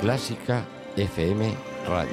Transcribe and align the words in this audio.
Clásica 0.00 0.64
FM 0.96 1.54
Radio. 1.86 2.10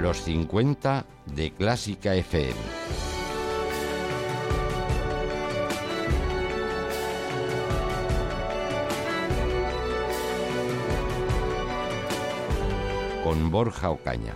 Los 0.00 0.16
50 0.22 1.06
de 1.26 1.52
Clásica 1.52 2.16
FM. 2.16 3.03
Borja 13.34 13.90
Ocaña. 13.90 14.34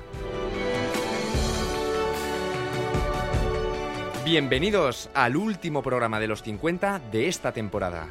Bienvenidos 4.24 5.09
al 5.14 5.36
último 5.36 5.82
programa 5.82 6.20
de 6.20 6.27
los 6.27 6.42
50 6.42 6.98
de 7.10 7.28
esta 7.28 7.52
temporada. 7.52 8.09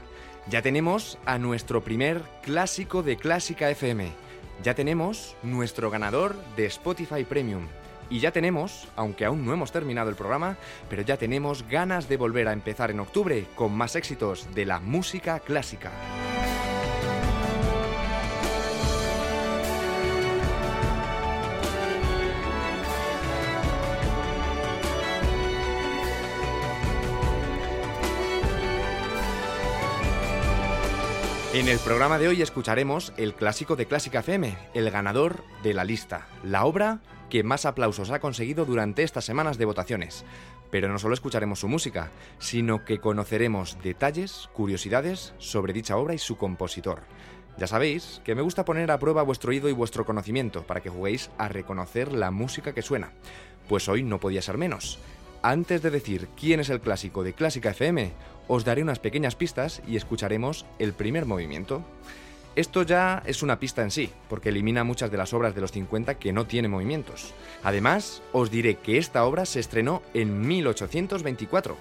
Ya 0.49 0.61
tenemos 0.61 1.19
a 1.25 1.37
nuestro 1.37 1.83
primer 1.83 2.21
clásico 2.41 3.03
de 3.03 3.17
Clásica 3.17 3.69
FM. 3.69 4.11
Ya 4.63 4.73
tenemos 4.73 5.35
nuestro 5.43 5.91
ganador 5.91 6.35
de 6.55 6.65
Spotify 6.65 7.23
Premium. 7.23 7.67
Y 8.09 8.19
ya 8.19 8.31
tenemos, 8.31 8.87
aunque 8.95 9.25
aún 9.25 9.45
no 9.45 9.53
hemos 9.53 9.71
terminado 9.71 10.09
el 10.09 10.15
programa, 10.15 10.57
pero 10.89 11.01
ya 11.01 11.17
tenemos 11.17 11.67
ganas 11.67 12.07
de 12.07 12.17
volver 12.17 12.47
a 12.47 12.53
empezar 12.53 12.89
en 12.89 13.01
octubre 13.01 13.45
con 13.55 13.73
más 13.73 13.95
éxitos 13.95 14.47
de 14.55 14.65
la 14.65 14.79
música 14.79 15.39
clásica. 15.39 15.91
En 31.57 31.67
el 31.67 31.79
programa 31.79 32.19
de 32.19 32.27
hoy 32.27 32.43
escucharemos 32.43 33.13
el 33.17 33.33
clásico 33.33 33.75
de 33.75 33.87
Clásica 33.87 34.19
FM, 34.19 34.55
el 34.75 34.91
ganador 34.91 35.43
de 35.63 35.73
la 35.73 35.85
lista, 35.85 36.27
la 36.43 36.65
obra 36.65 36.99
que 37.31 37.41
más 37.41 37.65
aplausos 37.65 38.11
ha 38.11 38.19
conseguido 38.19 38.63
durante 38.63 39.01
estas 39.01 39.25
semanas 39.25 39.57
de 39.57 39.65
votaciones. 39.65 40.23
Pero 40.69 40.87
no 40.87 40.99
solo 40.99 41.15
escucharemos 41.15 41.61
su 41.61 41.67
música, 41.67 42.11
sino 42.37 42.85
que 42.85 42.99
conoceremos 42.99 43.79
detalles, 43.81 44.51
curiosidades 44.53 45.33
sobre 45.39 45.73
dicha 45.73 45.97
obra 45.97 46.13
y 46.13 46.19
su 46.19 46.37
compositor. 46.37 47.01
Ya 47.57 47.65
sabéis 47.65 48.21
que 48.23 48.35
me 48.35 48.43
gusta 48.43 48.63
poner 48.63 48.91
a 48.91 48.99
prueba 48.99 49.23
vuestro 49.23 49.49
oído 49.49 49.67
y 49.67 49.73
vuestro 49.73 50.05
conocimiento 50.05 50.61
para 50.61 50.81
que 50.81 50.91
juguéis 50.91 51.31
a 51.39 51.47
reconocer 51.47 52.13
la 52.13 52.29
música 52.29 52.75
que 52.75 52.83
suena. 52.83 53.13
Pues 53.67 53.89
hoy 53.89 54.03
no 54.03 54.19
podía 54.19 54.43
ser 54.43 54.59
menos. 54.59 54.99
Antes 55.41 55.81
de 55.81 55.89
decir 55.89 56.29
quién 56.39 56.59
es 56.59 56.69
el 56.69 56.81
clásico 56.81 57.23
de 57.23 57.33
Clásica 57.33 57.71
FM, 57.71 58.11
os 58.47 58.65
daré 58.65 58.81
unas 58.81 58.99
pequeñas 58.99 59.35
pistas 59.35 59.81
y 59.87 59.95
escucharemos 59.95 60.65
el 60.79 60.93
primer 60.93 61.25
movimiento. 61.25 61.83
Esto 62.55 62.81
ya 62.81 63.21
es 63.25 63.43
una 63.43 63.59
pista 63.59 63.83
en 63.83 63.91
sí, 63.91 64.09
porque 64.29 64.49
elimina 64.49 64.83
muchas 64.83 65.11
de 65.11 65.17
las 65.17 65.33
obras 65.33 65.53
de 65.53 65.61
los 65.61 65.71
50 65.71 66.15
que 66.15 66.33
no 66.33 66.47
tienen 66.47 66.71
movimientos. 66.71 67.33
Además, 67.63 68.23
os 68.33 68.49
diré 68.49 68.77
que 68.77 68.97
esta 68.97 69.25
obra 69.25 69.45
se 69.45 69.59
estrenó 69.59 70.01
en 70.15 70.41
1824, 70.47 71.77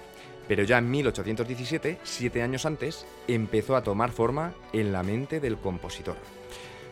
pero 0.47 0.63
ya 0.63 0.77
en 0.77 0.91
1817, 0.91 1.97
siete 2.03 2.41
años 2.43 2.65
antes, 2.67 3.07
empezó 3.27 3.75
a 3.75 3.81
tomar 3.83 4.11
forma 4.11 4.53
en 4.71 4.91
la 4.91 5.01
mente 5.01 5.39
del 5.39 5.57
compositor. 5.57 6.15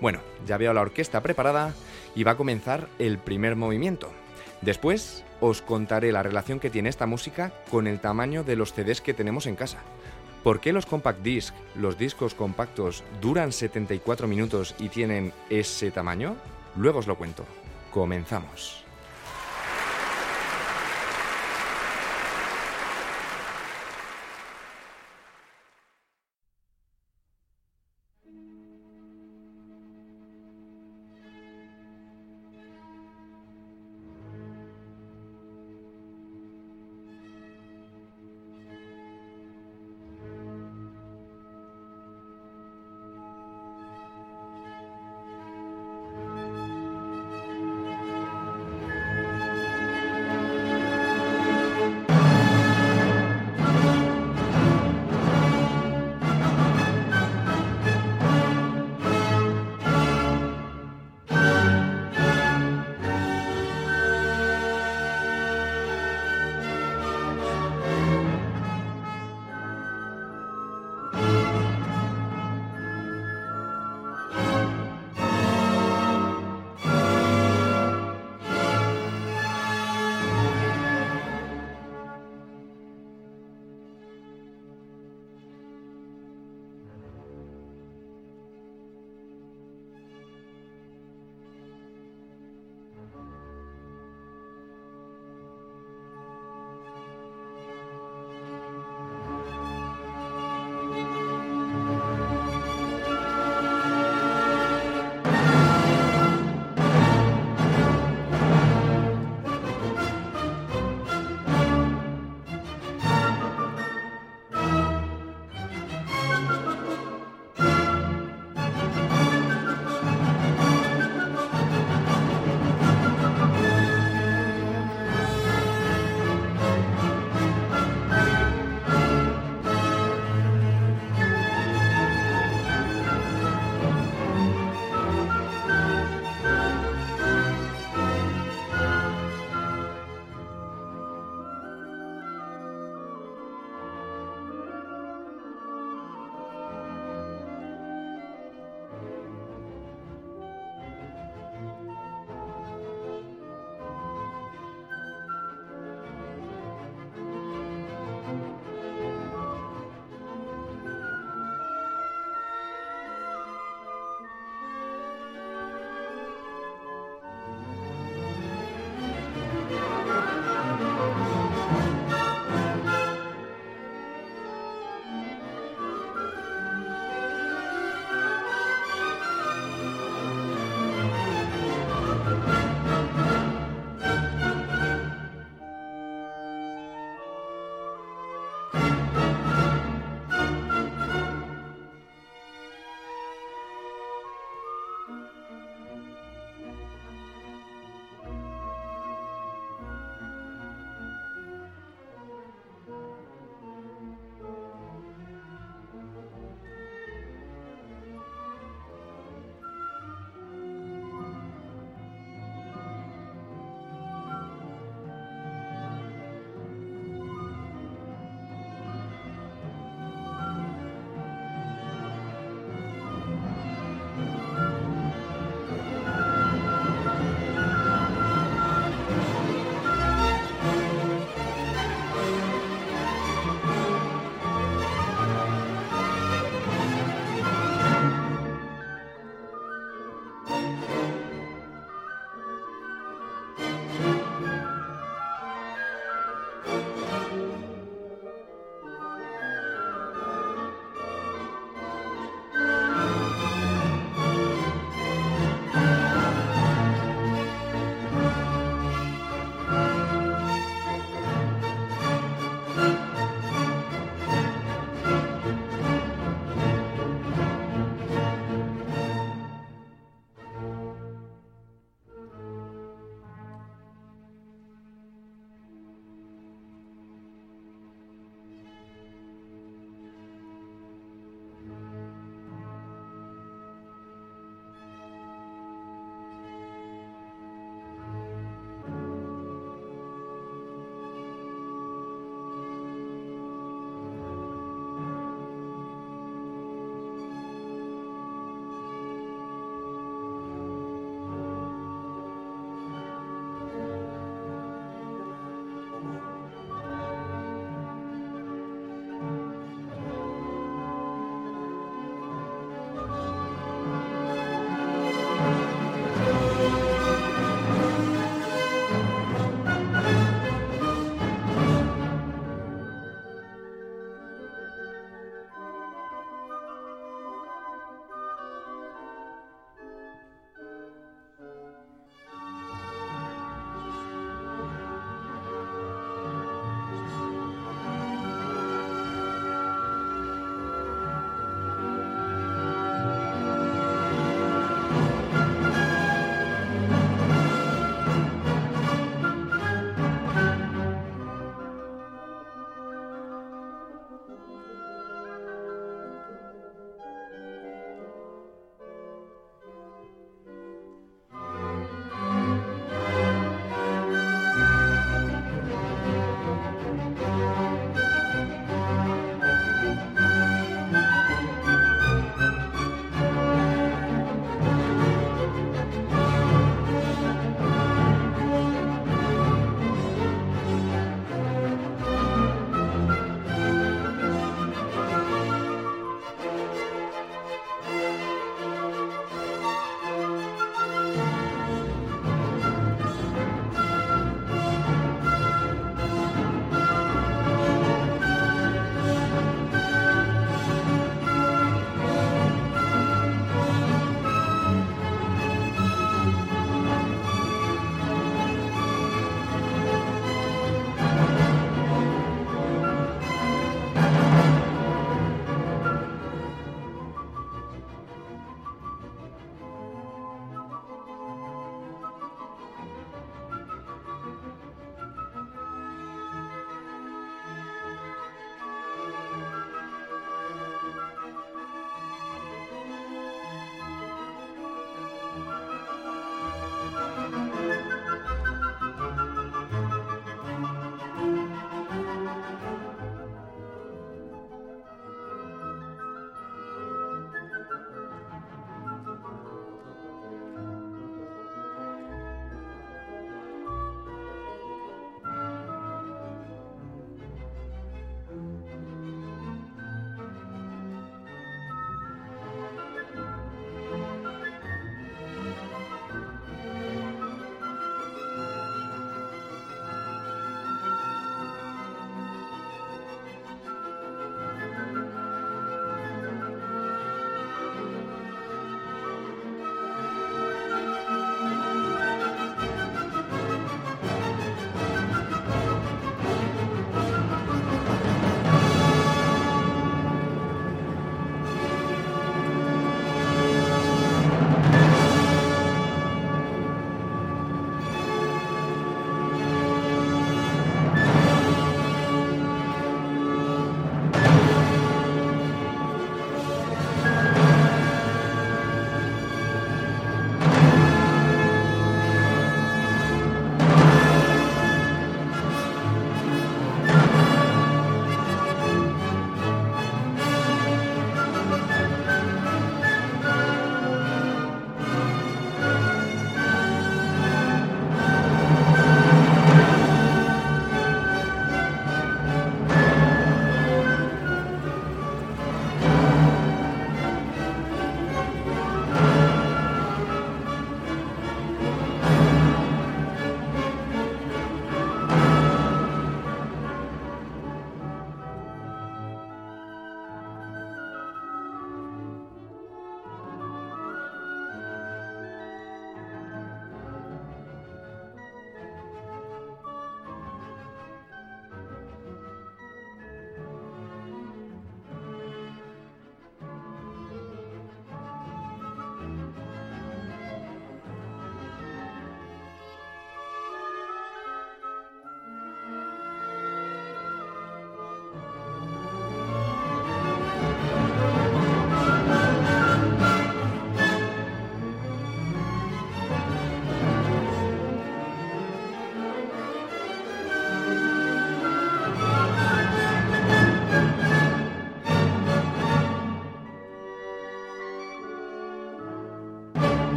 Bueno, 0.00 0.20
ya 0.46 0.58
veo 0.58 0.72
la 0.72 0.82
orquesta 0.82 1.22
preparada 1.22 1.74
y 2.14 2.22
va 2.22 2.32
a 2.32 2.36
comenzar 2.36 2.88
el 2.98 3.18
primer 3.18 3.56
movimiento. 3.56 4.10
Después 4.60 5.24
os 5.40 5.62
contaré 5.62 6.12
la 6.12 6.22
relación 6.22 6.60
que 6.60 6.70
tiene 6.70 6.88
esta 6.88 7.06
música 7.06 7.52
con 7.70 7.86
el 7.86 8.00
tamaño 8.00 8.44
de 8.44 8.56
los 8.56 8.72
CDs 8.72 9.00
que 9.00 9.14
tenemos 9.14 9.46
en 9.46 9.56
casa. 9.56 9.78
¿Por 10.42 10.60
qué 10.60 10.72
los 10.72 10.86
compact 10.86 11.20
disc, 11.22 11.54
los 11.74 11.98
discos 11.98 12.34
compactos, 12.34 13.04
duran 13.20 13.52
74 13.52 14.26
minutos 14.26 14.74
y 14.78 14.88
tienen 14.88 15.32
ese 15.50 15.90
tamaño? 15.90 16.36
Luego 16.76 17.00
os 17.00 17.06
lo 17.06 17.18
cuento. 17.18 17.44
Comenzamos. 17.90 18.89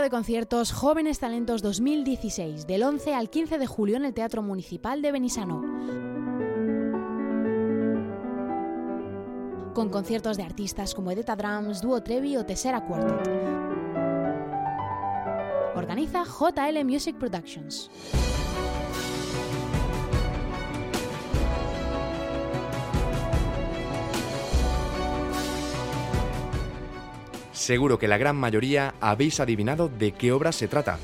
De 0.00 0.08
conciertos 0.08 0.72
Jóvenes 0.72 1.18
Talentos 1.18 1.60
2016, 1.60 2.66
del 2.66 2.84
11 2.84 3.12
al 3.14 3.28
15 3.28 3.58
de 3.58 3.66
julio 3.66 3.98
en 3.98 4.06
el 4.06 4.14
Teatro 4.14 4.42
Municipal 4.42 5.02
de 5.02 5.12
Benisano. 5.12 5.60
Con 9.74 9.90
conciertos 9.90 10.38
de 10.38 10.42
artistas 10.42 10.94
como 10.94 11.10
Edeta 11.10 11.36
Drums, 11.36 11.82
Duo 11.82 12.02
Trevi 12.02 12.38
o 12.38 12.46
Tessera 12.46 12.86
Quartet. 12.86 13.28
Organiza 15.76 16.24
JL 16.24 16.82
Music 16.84 17.16
Productions. 17.18 17.90
Seguro 27.70 28.00
que 28.00 28.08
la 28.08 28.18
gran 28.18 28.34
mayoría 28.34 28.94
habéis 29.00 29.38
adivinado 29.38 29.88
de 29.88 30.10
qué 30.10 30.32
obra 30.32 30.50
se 30.50 30.66
trata. 30.66 30.98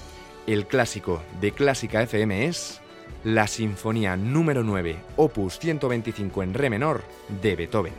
El 0.49 0.67
clásico 0.67 1.23
de 1.41 1.53
Clásica 1.53 2.03
FM 2.03 2.47
es 2.47 2.81
la 3.23 3.47
Sinfonía 3.47 4.17
número 4.17 4.65
9, 4.65 4.97
opus 5.15 5.61
125 5.61 6.43
en 6.43 6.55
re 6.55 6.69
menor, 6.69 7.05
de 7.41 7.55
Beethoven. 7.55 7.93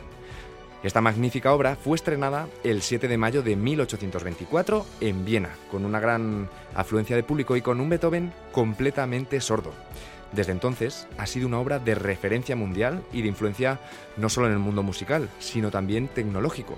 Esta 0.82 1.00
magnífica 1.00 1.54
obra 1.54 1.76
fue 1.76 1.96
estrenada 1.96 2.46
el 2.62 2.82
7 2.82 3.08
de 3.08 3.16
mayo 3.16 3.40
de 3.40 3.56
1824 3.56 4.84
en 5.00 5.24
Viena, 5.24 5.48
con 5.70 5.86
una 5.86 5.98
gran 5.98 6.50
afluencia 6.74 7.16
de 7.16 7.22
público 7.22 7.56
y 7.56 7.62
con 7.62 7.80
un 7.80 7.88
Beethoven 7.88 8.34
completamente 8.52 9.40
sordo. 9.40 9.72
Desde 10.32 10.52
entonces 10.52 11.08
ha 11.16 11.26
sido 11.26 11.46
una 11.48 11.58
obra 11.58 11.78
de 11.78 11.94
referencia 11.94 12.54
mundial 12.54 13.02
y 13.14 13.22
de 13.22 13.28
influencia 13.28 13.80
no 14.18 14.28
solo 14.28 14.46
en 14.46 14.52
el 14.52 14.58
mundo 14.58 14.82
musical, 14.82 15.30
sino 15.38 15.70
también 15.70 16.08
tecnológico. 16.08 16.76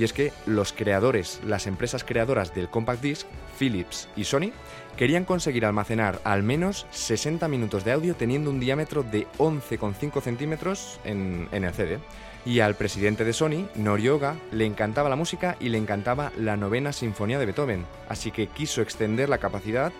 Y 0.00 0.04
es 0.04 0.14
que 0.14 0.32
los 0.46 0.72
creadores, 0.72 1.42
las 1.44 1.66
empresas 1.66 2.04
creadoras 2.04 2.54
del 2.54 2.70
compact 2.70 3.02
disc, 3.02 3.26
Philips 3.58 4.08
y 4.16 4.24
Sony, 4.24 4.50
querían 4.96 5.26
conseguir 5.26 5.66
almacenar 5.66 6.22
al 6.24 6.42
menos 6.42 6.86
60 6.90 7.46
minutos 7.48 7.84
de 7.84 7.92
audio 7.92 8.14
teniendo 8.14 8.48
un 8.48 8.60
diámetro 8.60 9.02
de 9.02 9.26
11,5 9.36 10.22
centímetros 10.22 10.98
en, 11.04 11.48
en 11.52 11.64
el 11.64 11.74
CD. 11.74 11.98
Y 12.46 12.60
al 12.60 12.76
presidente 12.76 13.26
de 13.26 13.34
Sony, 13.34 13.68
Norioga, 13.74 14.36
le 14.52 14.64
encantaba 14.64 15.10
la 15.10 15.16
música 15.16 15.58
y 15.60 15.68
le 15.68 15.76
encantaba 15.76 16.32
la 16.38 16.56
novena 16.56 16.94
sinfonía 16.94 17.38
de 17.38 17.44
Beethoven, 17.44 17.84
así 18.08 18.30
que 18.30 18.46
quiso 18.46 18.80
extender 18.80 19.28
la 19.28 19.36
capacidad 19.36 19.92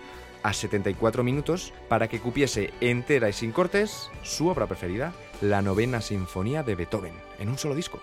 a 0.43 0.55
74 0.55 1.23
minutos 1.23 1.75
para 1.91 2.09
que 2.09 2.21
cupiese 2.21 2.73
entera 2.81 3.29
y 3.29 3.35
sin 3.35 3.53
cortes 3.53 4.09
su 4.23 4.49
obra 4.49 4.67
preferida, 4.67 5.13
la 5.43 5.61
novena 5.61 6.01
sinfonía 6.01 6.63
de 6.63 6.75
Beethoven, 6.75 7.13
en 7.39 7.51
un 7.51 7.59
solo 7.59 7.75
disco. 7.75 8.01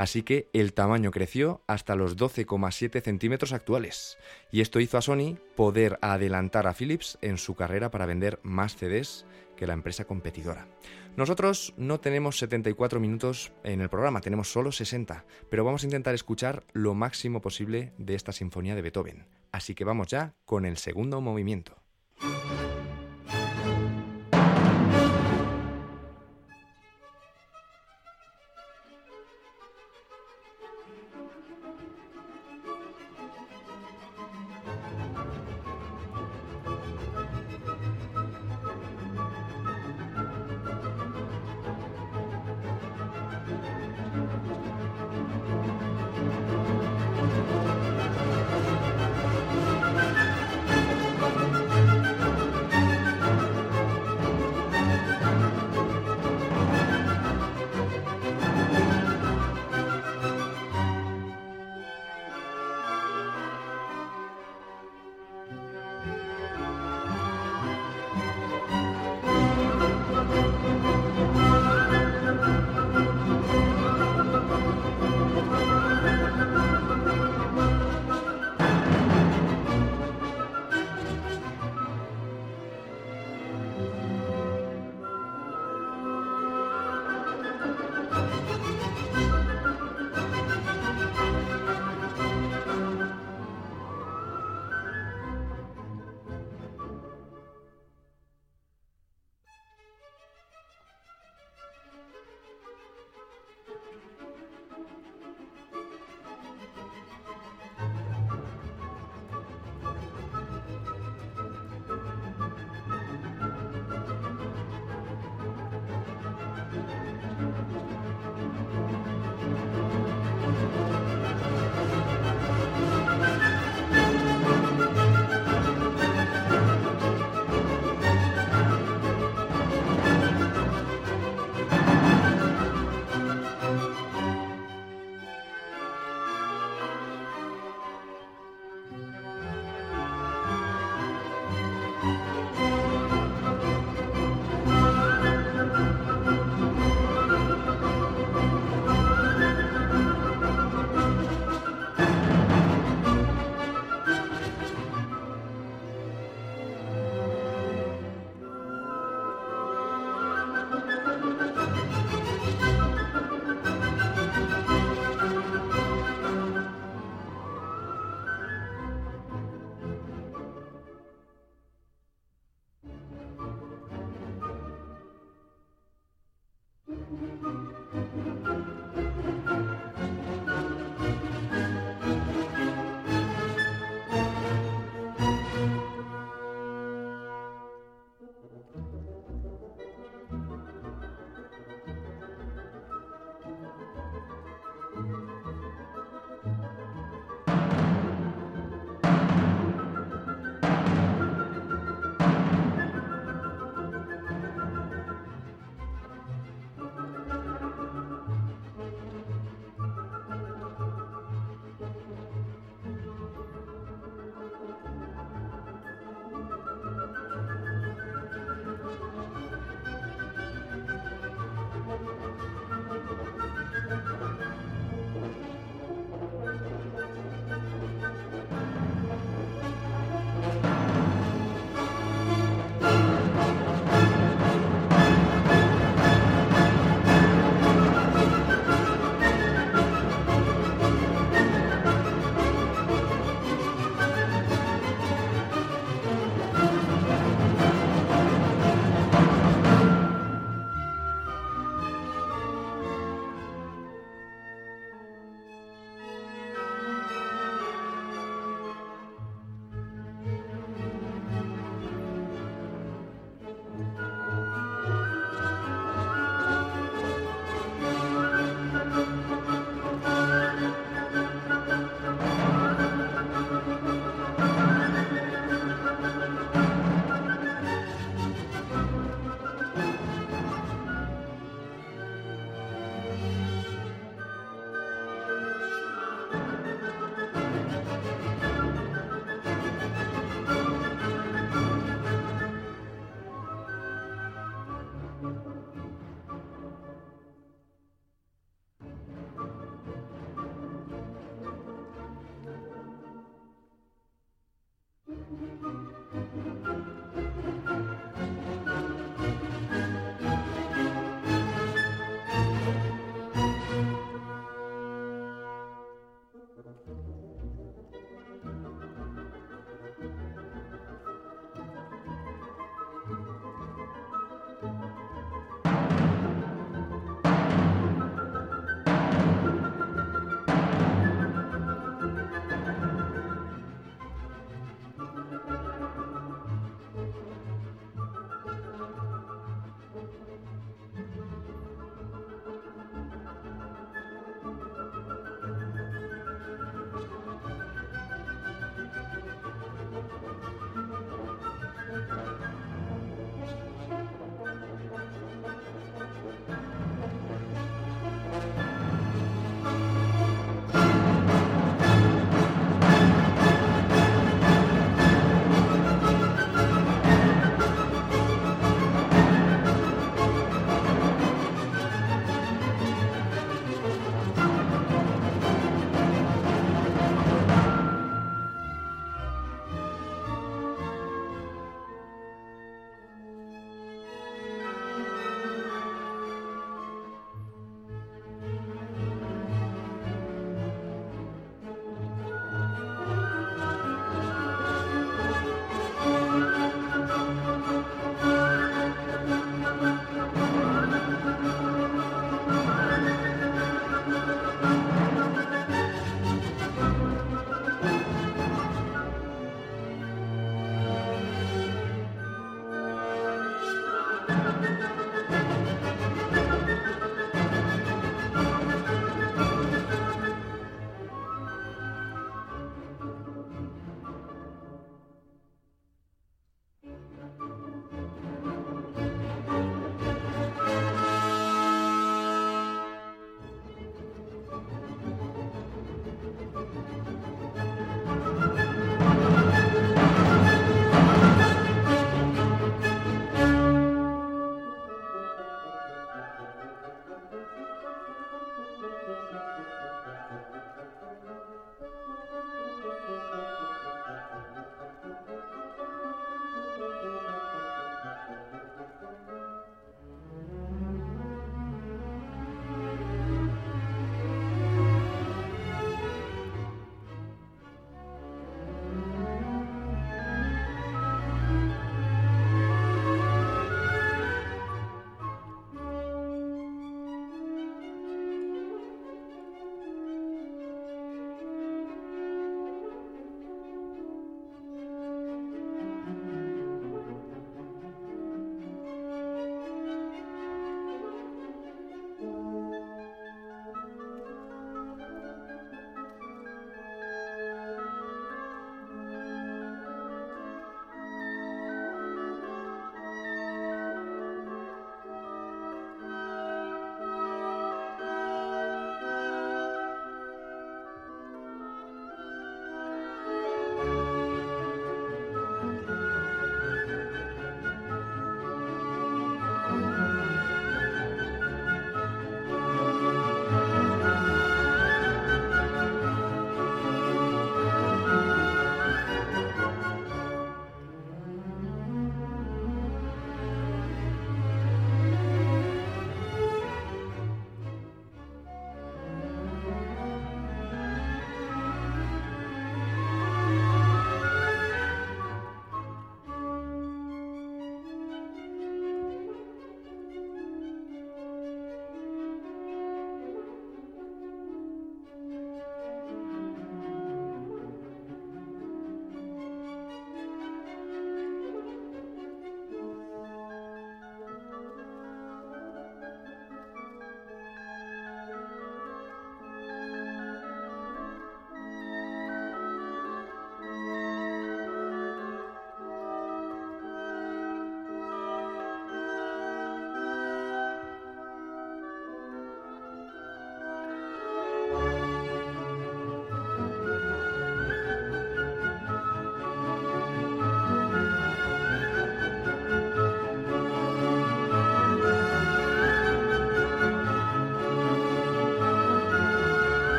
Así 0.00 0.22
que 0.22 0.48
el 0.54 0.72
tamaño 0.72 1.10
creció 1.10 1.60
hasta 1.66 1.94
los 1.94 2.16
12,7 2.16 3.02
centímetros 3.02 3.52
actuales. 3.52 4.16
Y 4.50 4.62
esto 4.62 4.80
hizo 4.80 4.96
a 4.96 5.02
Sony 5.02 5.36
poder 5.56 5.98
adelantar 6.00 6.66
a 6.66 6.72
Philips 6.72 7.18
en 7.20 7.36
su 7.36 7.54
carrera 7.54 7.90
para 7.90 8.06
vender 8.06 8.40
más 8.42 8.76
CDs 8.76 9.26
que 9.58 9.66
la 9.66 9.74
empresa 9.74 10.06
competidora. 10.06 10.66
Nosotros 11.18 11.74
no 11.76 12.00
tenemos 12.00 12.38
74 12.38 12.98
minutos 12.98 13.52
en 13.62 13.82
el 13.82 13.90
programa, 13.90 14.22
tenemos 14.22 14.50
solo 14.50 14.72
60, 14.72 15.26
pero 15.50 15.66
vamos 15.66 15.82
a 15.82 15.86
intentar 15.86 16.14
escuchar 16.14 16.62
lo 16.72 16.94
máximo 16.94 17.42
posible 17.42 17.92
de 17.98 18.14
esta 18.14 18.32
sinfonía 18.32 18.74
de 18.74 18.80
Beethoven. 18.80 19.26
Así 19.52 19.74
que 19.74 19.84
vamos 19.84 20.06
ya 20.06 20.32
con 20.46 20.64
el 20.64 20.78
segundo 20.78 21.20
movimiento. 21.20 21.76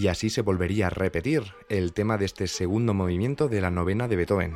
Y 0.00 0.08
así 0.08 0.30
se 0.30 0.40
volvería 0.40 0.86
a 0.86 0.90
repetir 0.90 1.42
el 1.68 1.92
tema 1.92 2.16
de 2.16 2.24
este 2.24 2.46
segundo 2.46 2.94
movimiento 2.94 3.48
de 3.48 3.60
la 3.60 3.70
novena 3.70 4.08
de 4.08 4.16
Beethoven. 4.16 4.54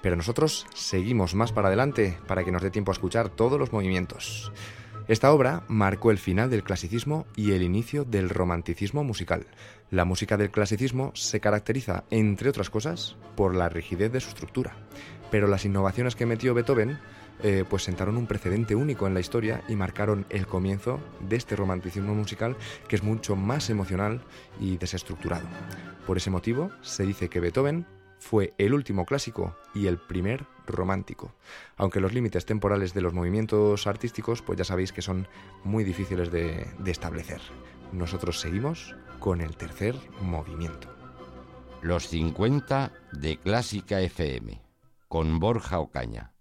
Pero 0.00 0.16
nosotros 0.16 0.66
seguimos 0.74 1.34
más 1.34 1.52
para 1.52 1.68
adelante 1.68 2.16
para 2.26 2.42
que 2.42 2.50
nos 2.50 2.62
dé 2.62 2.70
tiempo 2.70 2.90
a 2.90 2.94
escuchar 2.94 3.28
todos 3.28 3.60
los 3.60 3.70
movimientos. 3.70 4.50
Esta 5.06 5.30
obra 5.30 5.62
marcó 5.68 6.10
el 6.10 6.16
final 6.16 6.48
del 6.48 6.62
clasicismo 6.62 7.26
y 7.36 7.52
el 7.52 7.62
inicio 7.62 8.06
del 8.06 8.30
romanticismo 8.30 9.04
musical. 9.04 9.46
La 9.90 10.06
música 10.06 10.38
del 10.38 10.50
clasicismo 10.50 11.12
se 11.14 11.38
caracteriza, 11.38 12.04
entre 12.10 12.48
otras 12.48 12.70
cosas, 12.70 13.18
por 13.36 13.54
la 13.54 13.68
rigidez 13.68 14.10
de 14.10 14.20
su 14.20 14.30
estructura. 14.30 14.74
Pero 15.30 15.48
las 15.48 15.66
innovaciones 15.66 16.16
que 16.16 16.24
metió 16.24 16.54
Beethoven 16.54 16.98
eh, 17.42 17.64
pues 17.68 17.84
sentaron 17.84 18.16
un 18.16 18.26
precedente 18.26 18.74
único 18.74 19.06
en 19.06 19.14
la 19.14 19.20
historia 19.20 19.62
y 19.68 19.76
marcaron 19.76 20.26
el 20.30 20.46
comienzo 20.46 21.00
de 21.20 21.36
este 21.36 21.56
romanticismo 21.56 22.14
musical 22.14 22.56
que 22.88 22.96
es 22.96 23.02
mucho 23.02 23.36
más 23.36 23.70
emocional 23.70 24.22
y 24.60 24.76
desestructurado. 24.76 25.46
Por 26.06 26.16
ese 26.16 26.30
motivo 26.30 26.70
se 26.82 27.04
dice 27.04 27.28
que 27.28 27.40
Beethoven 27.40 27.86
fue 28.18 28.54
el 28.58 28.74
último 28.74 29.04
clásico 29.04 29.56
y 29.74 29.86
el 29.86 29.98
primer 29.98 30.46
romántico. 30.66 31.32
Aunque 31.76 32.00
los 32.00 32.12
límites 32.12 32.44
temporales 32.44 32.92
de 32.94 33.00
los 33.00 33.14
movimientos 33.14 33.86
artísticos, 33.86 34.42
pues 34.42 34.58
ya 34.58 34.64
sabéis 34.64 34.92
que 34.92 35.02
son 35.02 35.28
muy 35.64 35.84
difíciles 35.84 36.30
de, 36.30 36.66
de 36.78 36.90
establecer. 36.90 37.40
Nosotros 37.92 38.40
seguimos 38.40 38.96
con 39.20 39.40
el 39.40 39.56
tercer 39.56 39.94
movimiento. 40.20 40.88
Los 41.80 42.08
50 42.08 42.92
de 43.12 43.38
Clásica 43.38 44.00
FM, 44.00 44.60
con 45.06 45.38
Borja 45.38 45.78
Ocaña. 45.78 46.32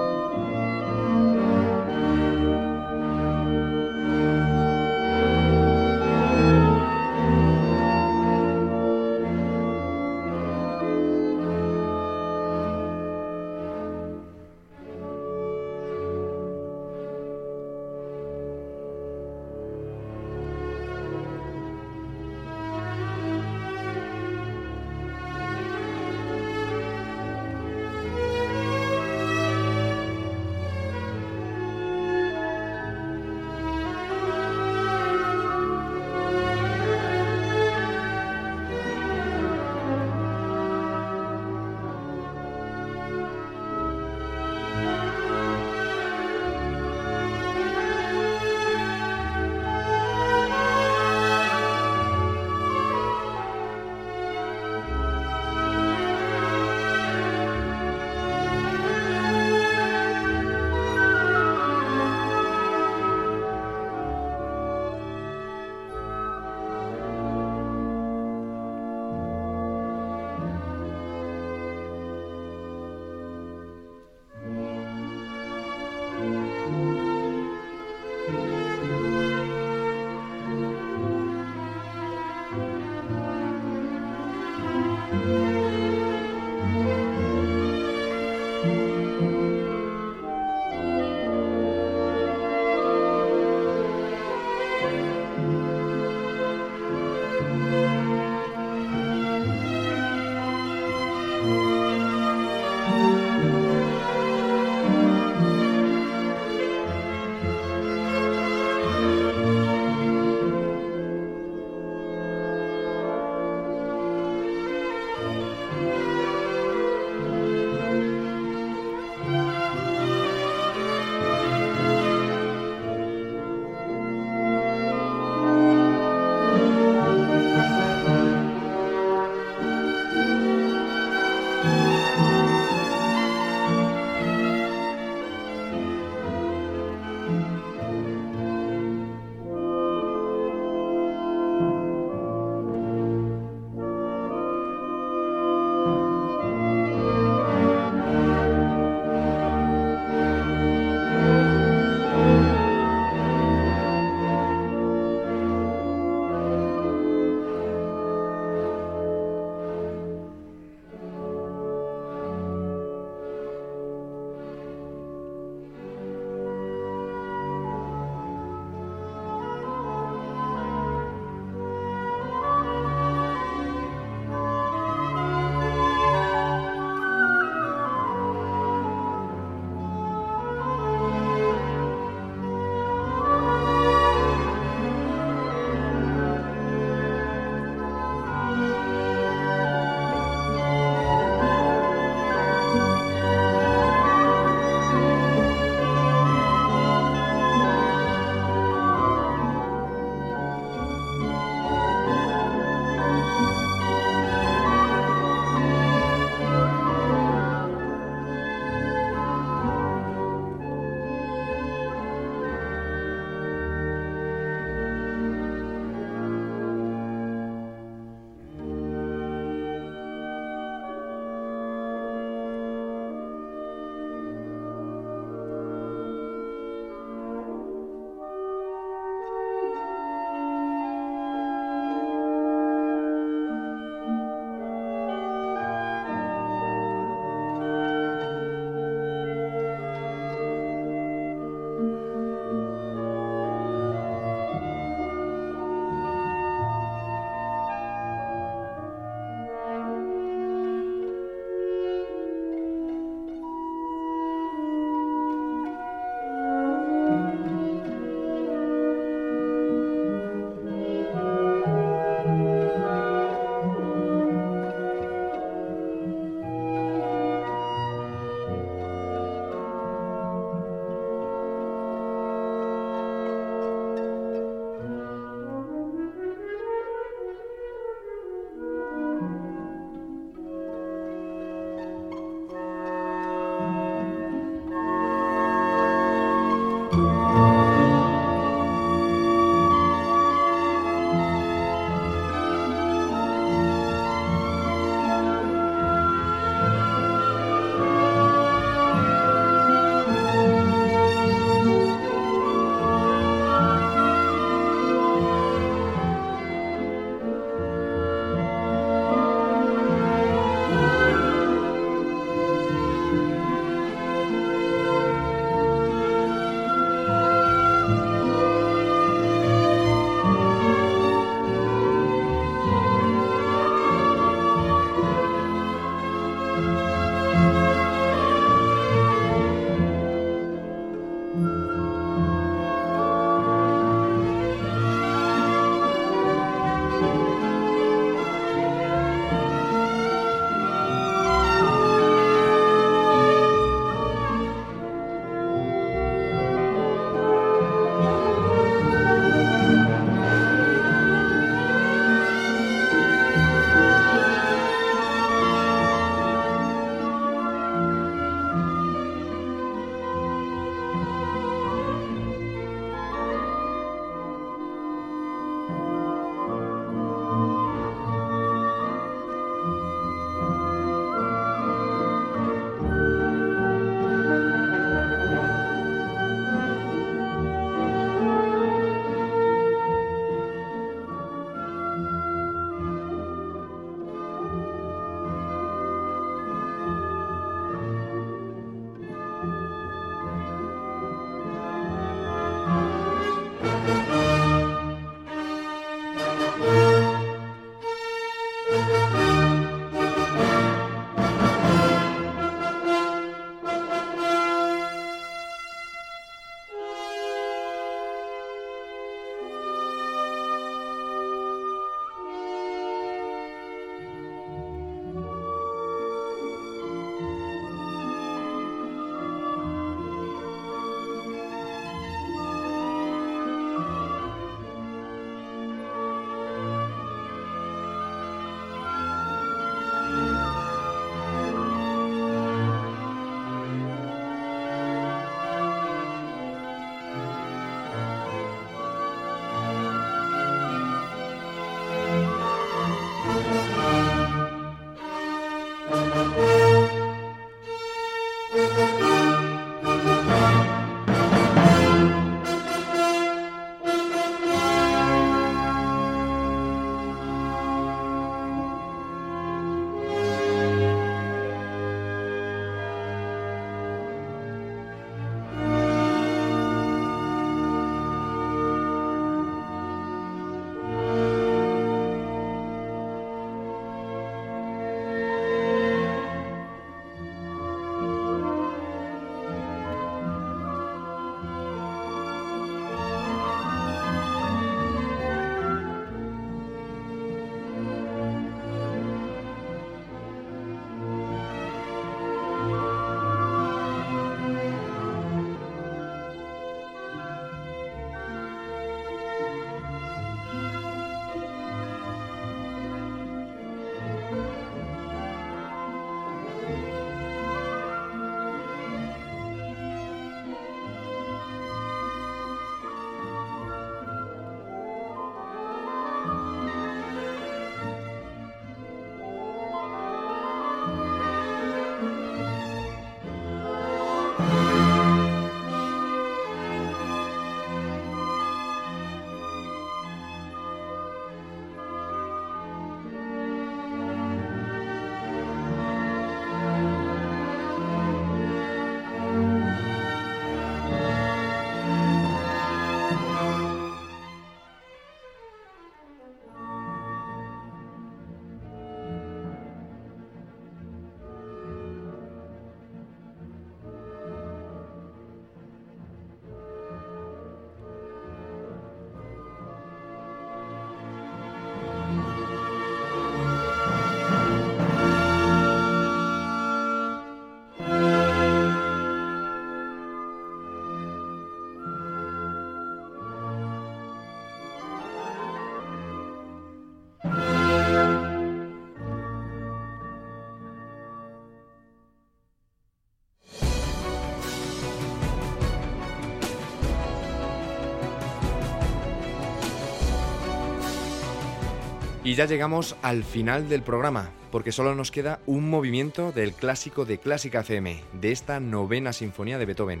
Y 592.26 592.34
ya 592.34 592.46
llegamos 592.46 592.96
al 593.02 593.22
final 593.22 593.68
del 593.68 593.82
programa, 593.82 594.30
porque 594.50 594.72
solo 594.72 594.96
nos 594.96 595.12
queda 595.12 595.38
un 595.46 595.70
movimiento 595.70 596.32
del 596.32 596.54
clásico 596.54 597.04
de 597.04 597.18
Clásica 597.18 597.60
FM, 597.60 598.02
de 598.14 598.32
esta 598.32 598.58
novena 598.58 599.12
sinfonía 599.12 599.58
de 599.58 599.64
Beethoven. 599.64 600.00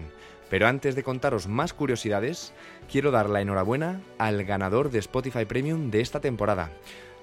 Pero 0.50 0.66
antes 0.66 0.96
de 0.96 1.04
contaros 1.04 1.46
más 1.46 1.72
curiosidades, 1.72 2.52
quiero 2.90 3.12
dar 3.12 3.30
la 3.30 3.42
enhorabuena 3.42 4.00
al 4.18 4.42
ganador 4.42 4.90
de 4.90 4.98
Spotify 4.98 5.44
Premium 5.44 5.92
de 5.92 6.00
esta 6.00 6.18
temporada. 6.18 6.72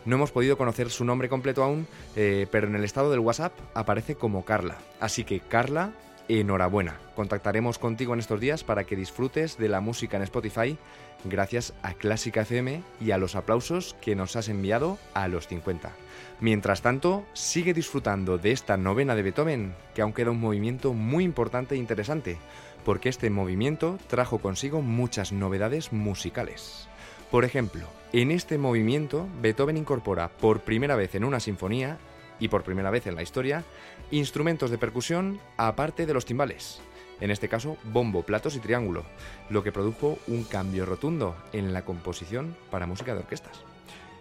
No 0.05 0.15
hemos 0.15 0.31
podido 0.31 0.57
conocer 0.57 0.89
su 0.89 1.03
nombre 1.03 1.27
completo 1.27 1.65
aún, 1.65 1.85
eh, 2.15 2.47
pero 2.49 2.67
en 2.67 2.75
el 2.75 2.85
estado 2.85 3.11
del 3.11 3.19
WhatsApp 3.19 3.51
aparece 3.73 4.15
como 4.15 4.45
Carla. 4.45 4.77
Así 5.01 5.25
que 5.25 5.41
Carla, 5.41 5.91
enhorabuena. 6.29 6.97
Contactaremos 7.17 7.77
contigo 7.77 8.13
en 8.13 8.21
estos 8.21 8.39
días 8.39 8.63
para 8.63 8.85
que 8.85 8.95
disfrutes 8.95 9.57
de 9.57 9.67
la 9.67 9.81
música 9.81 10.15
en 10.15 10.23
Spotify 10.23 10.77
gracias 11.25 11.73
a 11.81 11.93
Clásica 11.93 12.41
FM 12.41 12.83
y 12.99 13.11
a 13.11 13.17
los 13.17 13.35
aplausos 13.35 13.95
que 14.01 14.15
nos 14.15 14.35
has 14.35 14.49
enviado 14.49 14.97
a 15.13 15.27
los 15.27 15.47
50. 15.47 15.91
Mientras 16.39 16.81
tanto, 16.81 17.25
sigue 17.33 17.73
disfrutando 17.73 18.37
de 18.37 18.51
esta 18.51 18.77
novena 18.77 19.15
de 19.15 19.23
Beethoven, 19.23 19.75
que 19.93 20.01
aún 20.01 20.13
queda 20.13 20.31
un 20.31 20.39
movimiento 20.39 20.93
muy 20.93 21.23
importante 21.23 21.75
e 21.75 21.77
interesante, 21.77 22.37
porque 22.85 23.09
este 23.09 23.29
movimiento 23.29 23.97
trajo 24.07 24.39
consigo 24.39 24.81
muchas 24.81 25.31
novedades 25.31 25.93
musicales. 25.93 26.87
Por 27.31 27.45
ejemplo, 27.45 27.87
en 28.11 28.31
este 28.31 28.57
movimiento 28.57 29.27
Beethoven 29.41 29.77
incorpora 29.77 30.29
por 30.29 30.61
primera 30.61 30.95
vez 30.95 31.15
en 31.15 31.23
una 31.23 31.39
sinfonía, 31.39 31.97
y 32.39 32.49
por 32.49 32.63
primera 32.63 32.89
vez 32.89 33.07
en 33.07 33.15
la 33.15 33.23
historia, 33.23 33.63
instrumentos 34.11 34.69
de 34.69 34.77
percusión 34.77 35.39
aparte 35.55 36.05
de 36.05 36.13
los 36.13 36.25
timbales 36.25 36.81
en 37.23 37.31
este 37.31 37.47
caso 37.47 37.77
bombo, 37.85 38.23
platos 38.23 38.57
y 38.57 38.59
triángulo, 38.59 39.05
lo 39.49 39.63
que 39.63 39.71
produjo 39.71 40.19
un 40.27 40.43
cambio 40.43 40.85
rotundo 40.85 41.37
en 41.53 41.71
la 41.71 41.85
composición 41.85 42.53
para 42.69 42.85
música 42.85 43.13
de 43.13 43.21
orquestas. 43.21 43.61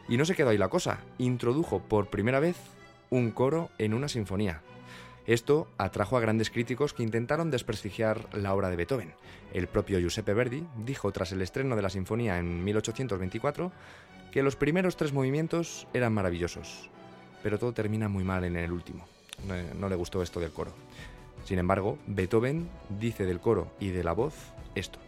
Y 0.09 0.17
no 0.17 0.25
se 0.25 0.37
quedó 0.37 0.51
ahí 0.51 0.59
la 0.59 0.69
cosa, 0.69 1.01
introdujo 1.19 1.81
por 1.81 2.11
primera 2.11 2.39
vez 2.39 2.57
un 3.11 3.33
coro 3.33 3.71
en 3.79 3.93
una 3.93 4.07
sinfonía. 4.07 4.61
Esto 5.27 5.67
atrajo 5.79 6.17
a 6.17 6.21
grandes 6.21 6.51
críticos 6.51 6.95
que 6.95 7.03
intentaron 7.03 7.51
desprestigiar 7.51 8.29
la 8.37 8.55
obra 8.55 8.71
de 8.71 8.77
Beethoven. 8.77 9.15
El 9.53 9.67
propio 9.67 9.99
Giuseppe 9.99 10.33
Verdi 10.33 10.65
dijo 10.85 11.11
tras 11.11 11.33
el 11.33 11.43
estreno 11.43 11.75
de 11.75 11.83
la 11.83 11.91
sinfonía 11.91 12.39
en 12.39 12.63
1824 12.63 13.73
que 14.31 14.45
los 14.45 14.55
primeros 14.55 14.97
tres 14.97 15.13
movimientos 15.13 15.89
eran 15.93 16.13
maravillosos, 16.13 16.89
pero 17.43 17.59
todo 17.59 17.73
termina 17.73 18.09
muy 18.09 18.23
mal 18.23 18.45
en 18.45 18.55
el 18.55 18.71
último. 18.71 19.07
No, 19.79 19.89
le 19.89 19.97
gustó 19.97 20.23
esto 20.23 20.39
del 20.39 20.53
coro. 20.53 20.73
Sin 21.45 21.59
embargo, 21.59 21.99
Beethoven 22.07 22.69
dice 22.89 23.25
del 23.25 23.41
coro 23.41 23.73
y 23.81 23.89
de 23.89 24.05
la 24.05 24.13
voz 24.13 24.35
esto. 24.75 24.99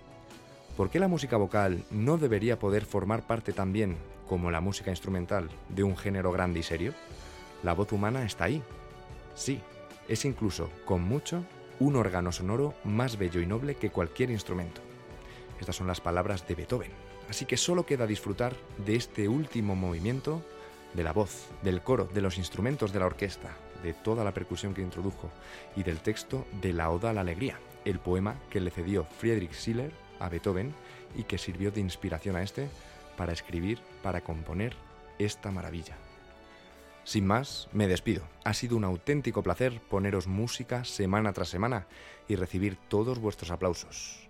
¿Por 0.76 0.90
qué 0.90 0.98
la 0.98 1.08
música 1.08 1.36
vocal 1.36 1.84
no 1.90 2.18
debería 2.18 2.58
poder 2.58 2.84
formar 2.84 3.26
parte 3.26 3.52
también, 3.52 3.96
como 4.28 4.50
la 4.50 4.60
música 4.60 4.90
instrumental, 4.90 5.48
de 5.68 5.84
un 5.84 5.96
género 5.96 6.32
grande 6.32 6.60
y 6.60 6.62
serio? 6.64 6.92
La 7.62 7.74
voz 7.74 7.92
humana 7.92 8.24
está 8.24 8.44
ahí. 8.44 8.62
Sí, 9.34 9.60
es 10.08 10.24
incluso, 10.24 10.70
con 10.84 11.02
mucho, 11.02 11.44
un 11.78 11.96
órgano 11.96 12.32
sonoro 12.32 12.74
más 12.84 13.18
bello 13.18 13.40
y 13.40 13.46
noble 13.46 13.76
que 13.76 13.90
cualquier 13.90 14.30
instrumento. 14.30 14.80
Estas 15.60 15.76
son 15.76 15.86
las 15.86 16.00
palabras 16.00 16.46
de 16.48 16.56
Beethoven. 16.56 16.90
Así 17.28 17.46
que 17.46 17.56
solo 17.56 17.86
queda 17.86 18.06
disfrutar 18.06 18.54
de 18.84 18.96
este 18.96 19.28
último 19.28 19.76
movimiento, 19.76 20.42
de 20.92 21.04
la 21.04 21.12
voz, 21.12 21.46
del 21.62 21.82
coro, 21.82 22.08
de 22.12 22.20
los 22.20 22.36
instrumentos 22.38 22.92
de 22.92 22.98
la 22.98 23.06
orquesta, 23.06 23.50
de 23.84 23.92
toda 23.92 24.24
la 24.24 24.34
percusión 24.34 24.74
que 24.74 24.82
introdujo 24.82 25.30
y 25.76 25.84
del 25.84 26.00
texto 26.00 26.46
de 26.60 26.72
La 26.72 26.90
Oda 26.90 27.10
a 27.10 27.12
la 27.12 27.20
Alegría, 27.20 27.58
el 27.84 28.00
poema 28.00 28.34
que 28.50 28.60
le 28.60 28.70
cedió 28.70 29.04
Friedrich 29.04 29.52
Schiller 29.52 29.92
a 30.18 30.28
Beethoven 30.28 30.74
y 31.16 31.24
que 31.24 31.38
sirvió 31.38 31.70
de 31.70 31.80
inspiración 31.80 32.34
a 32.34 32.42
este 32.42 32.68
para 33.16 33.32
escribir, 33.32 33.78
para 34.02 34.22
componer 34.22 34.74
esta 35.18 35.52
maravilla. 35.52 35.96
Sin 37.04 37.26
más, 37.26 37.68
me 37.72 37.86
despido. 37.86 38.22
Ha 38.44 38.54
sido 38.54 38.76
un 38.76 38.84
auténtico 38.84 39.42
placer 39.42 39.80
poneros 39.80 40.26
música 40.26 40.84
semana 40.84 41.32
tras 41.34 41.48
semana 41.48 41.86
y 42.26 42.36
recibir 42.36 42.76
todos 42.88 43.18
vuestros 43.18 43.50
aplausos. 43.50 44.28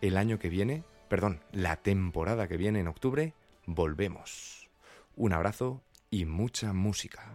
El 0.00 0.16
año 0.16 0.38
que 0.38 0.48
viene, 0.48 0.82
perdón, 1.08 1.40
la 1.52 1.76
temporada 1.76 2.48
que 2.48 2.56
viene 2.56 2.80
en 2.80 2.88
octubre, 2.88 3.32
volvemos. 3.64 4.68
Un 5.14 5.32
abrazo 5.32 5.82
y 6.10 6.24
mucha 6.24 6.72
música. 6.72 7.32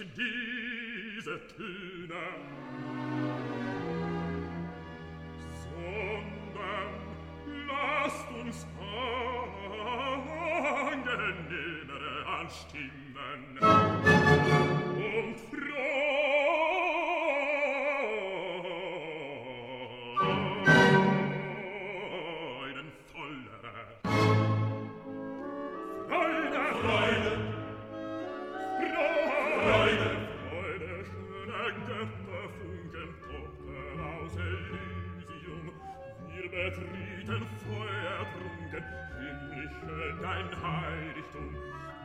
nicht 0.00 0.16
diese 0.16 1.38
Töne, 1.48 2.14
sondern 5.62 6.92
lasst 7.66 8.30
uns 8.30 8.66
angenehmere 10.90 12.26
anstimmen. 12.26 14.09
ans 34.30 34.36
Elysium, 34.36 35.72
wir 36.28 36.50
betreten 36.50 37.46
feuertrunken, 37.64 38.84
himmlische 39.18 40.18
dein 40.22 40.48
Heiligtum. 40.62 41.54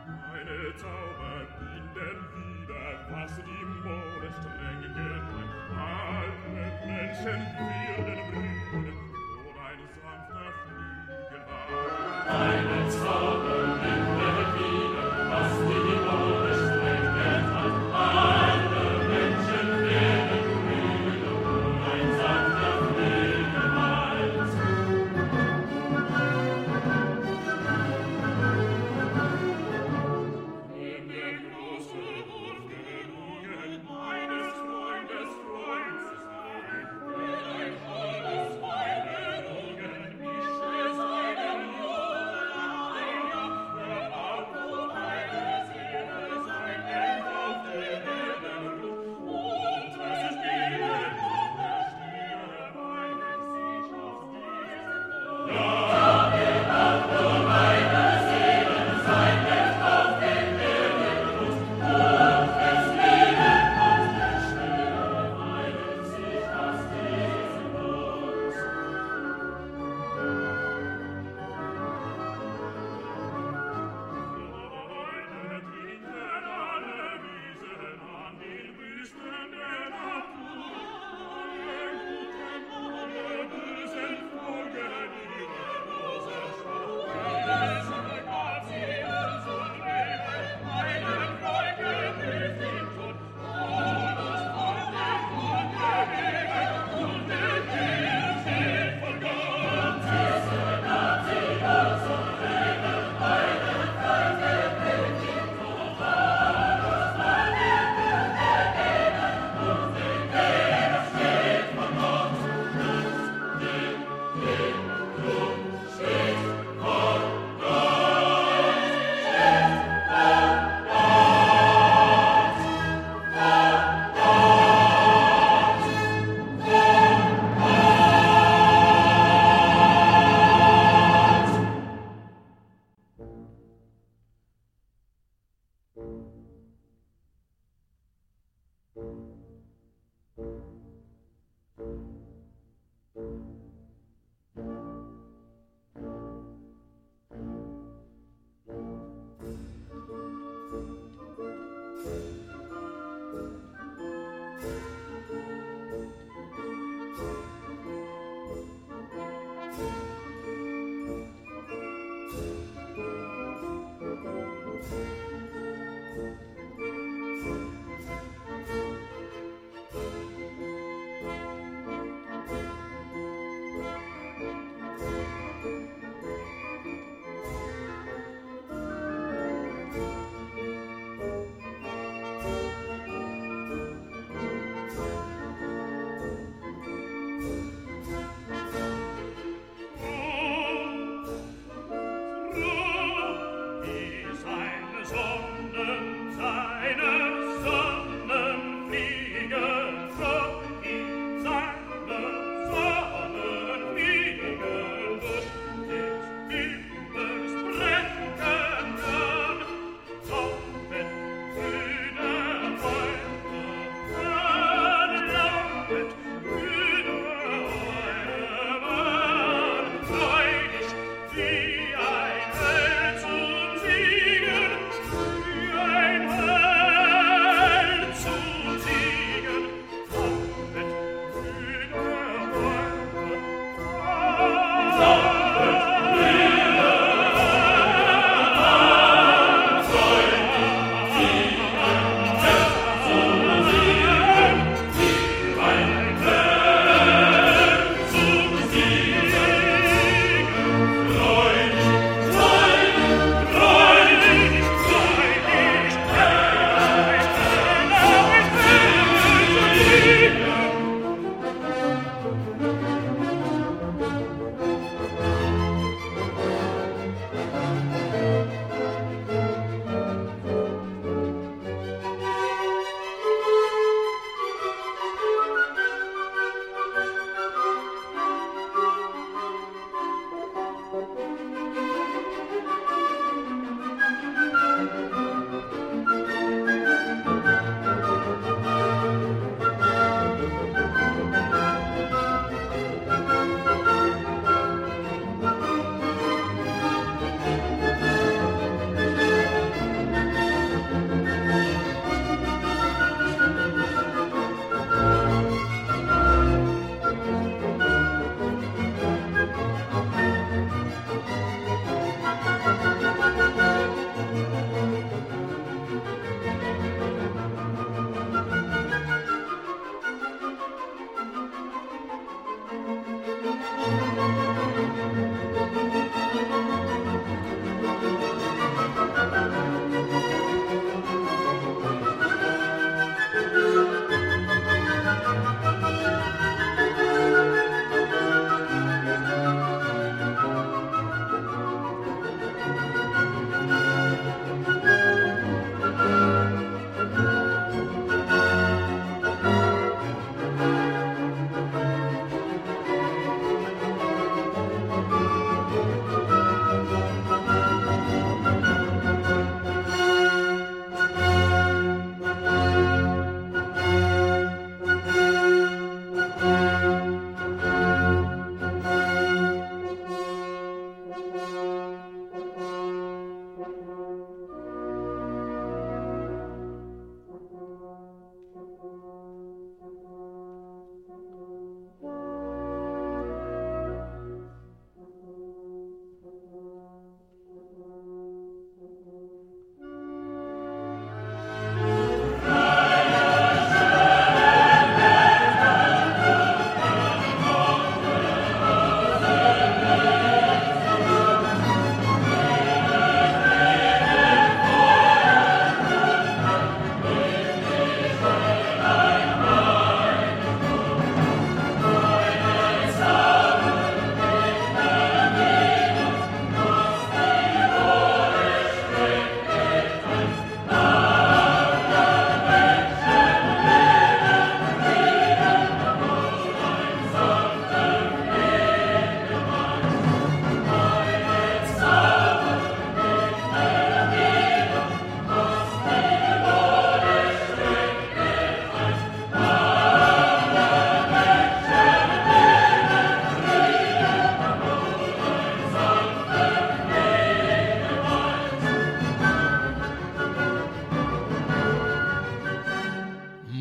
Deine 0.06 0.76
Zauber 0.76 1.46
binden 1.58 2.20
wieder, 2.34 2.86
was 3.10 3.36
die 3.36 3.64
Mode 3.84 4.28
streng 4.32 4.82
getan, 4.82 5.26
alle 5.76 6.66
Menschen 6.86 7.40
würden 7.58 8.20
brühen, 8.72 9.05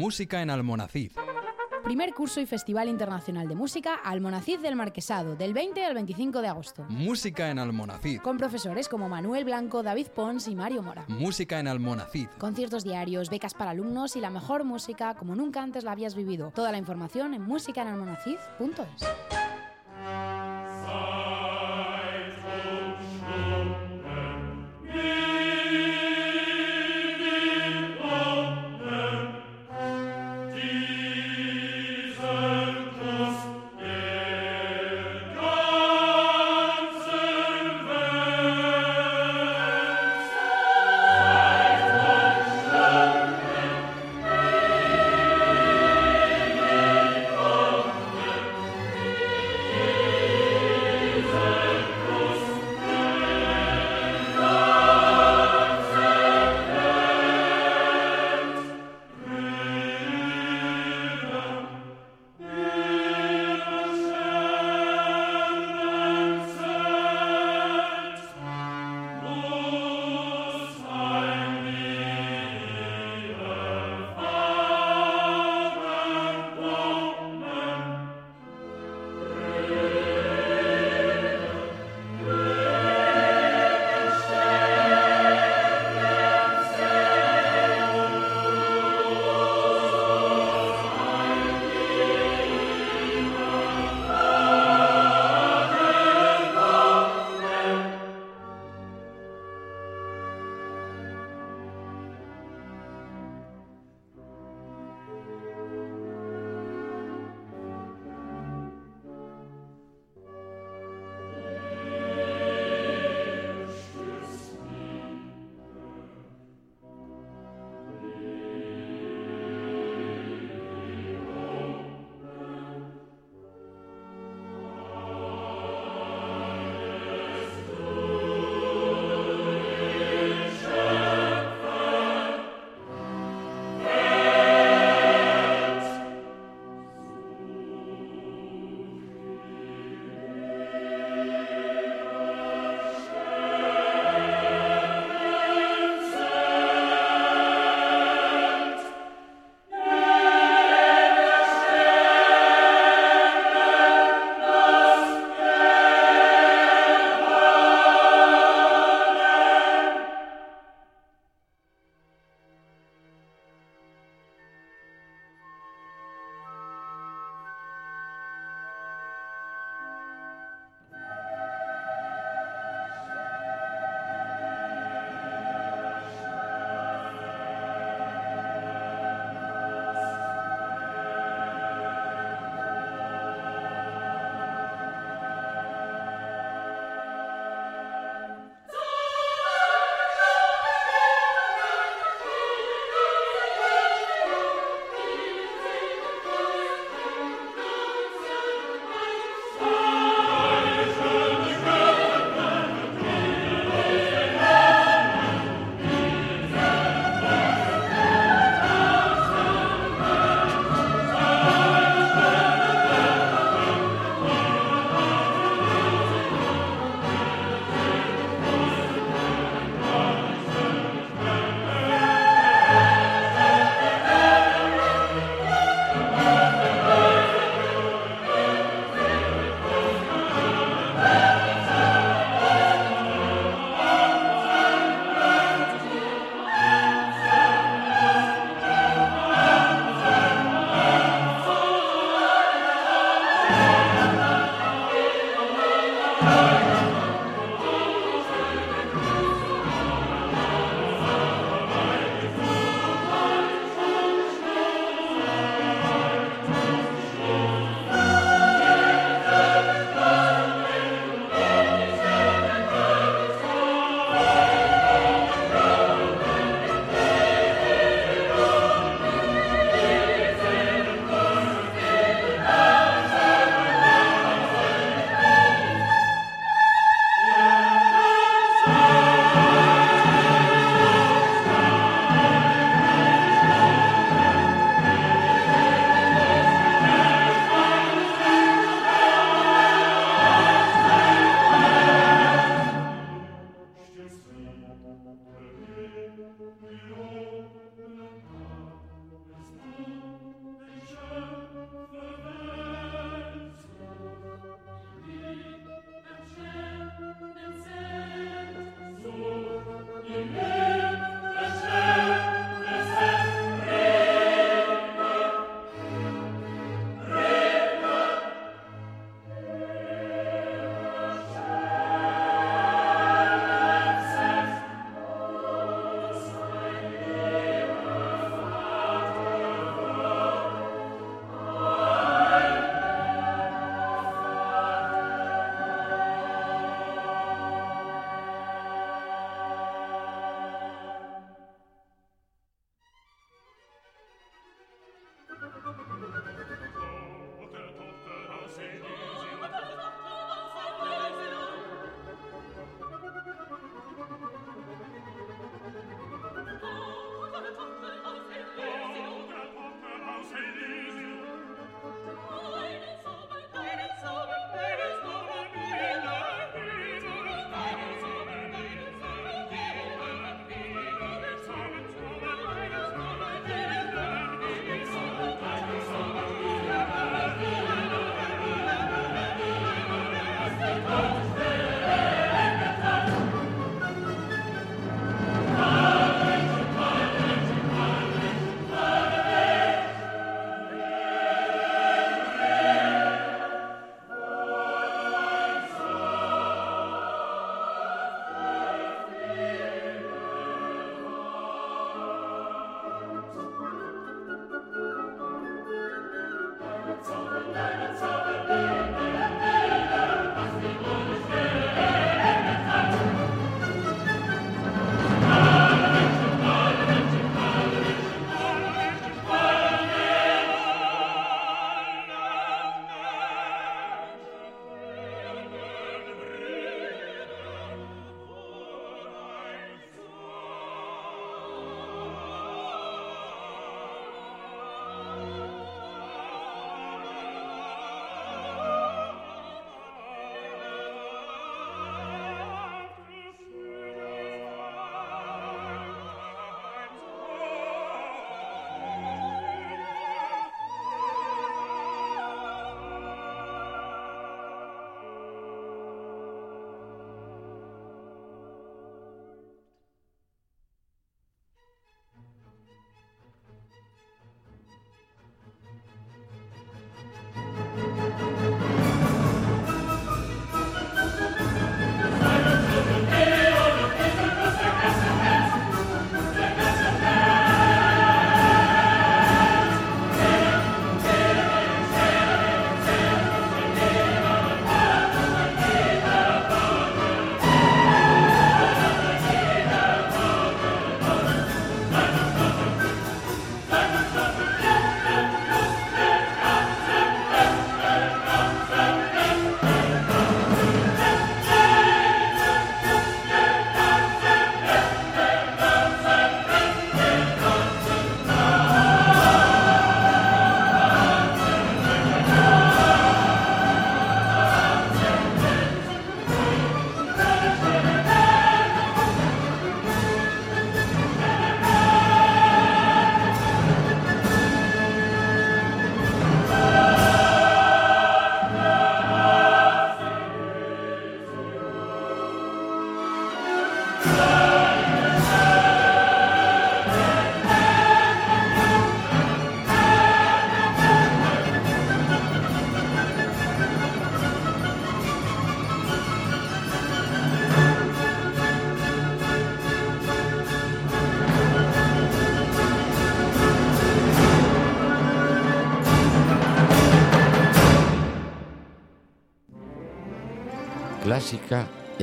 Música 0.06 0.40
en 0.40 0.52
Almonacid. 0.52 1.14
Primer 1.84 2.14
curso 2.14 2.40
y 2.40 2.46
Festival 2.46 2.90
Internacional 2.90 3.48
de 3.48 3.56
Música 3.56 3.96
Almonacid 3.96 4.60
del 4.60 4.76
Marquesado, 4.76 5.36
del 5.36 5.52
20 5.52 5.84
al 5.84 5.96
25 5.96 6.44
de 6.44 6.48
agosto. 6.48 6.86
Música 6.90 7.50
en 7.50 7.58
Almonacid. 7.58 8.22
Con 8.22 8.38
profesores 8.38 8.88
como 8.88 9.10
Manuel 9.10 9.46
Blanco, 9.46 9.82
David 9.82 10.10
Pons 10.16 10.48
y 10.48 10.54
Mario 10.54 10.84
Mora. 10.84 11.06
Música 11.08 11.60
en 11.60 11.68
Almonacid. 11.68 12.28
Conciertos 12.38 12.84
diarios, 12.84 13.32
becas 13.32 13.56
para 13.56 13.72
alumnos 13.72 14.16
y 14.16 14.22
la 14.22 14.30
mejor 14.30 14.64
música 14.64 15.16
como 15.16 15.34
nunca 15.34 15.64
antes 15.64 15.84
la 15.84 15.94
habías 15.94 16.14
vivido. 16.14 16.52
Toda 16.54 16.72
la 16.72 16.78
información 16.78 17.34
en 17.34 17.42
musicaenalmonacid.es. 17.42 19.08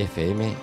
FM. 0.02 0.61